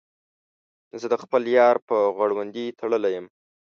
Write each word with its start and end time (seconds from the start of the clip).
زه 1.01 1.07
د 1.09 1.15
خپل 1.23 1.41
یار 1.57 1.75
په 1.87 1.95
غړوندي 2.17 2.65
تړلی 2.79 3.11
یم. 3.15 3.25